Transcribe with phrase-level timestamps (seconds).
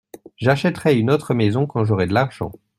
[0.37, 2.51] J’achèterai une autre maison quand j’aurai de l’argent.